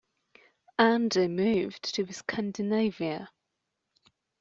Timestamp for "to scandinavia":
1.93-3.29